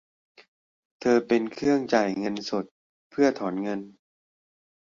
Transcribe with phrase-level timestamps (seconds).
[0.99, 2.65] เธอใช้เครื่องจ่ายเงินสด
[3.09, 3.79] เพื่อถอนเงิน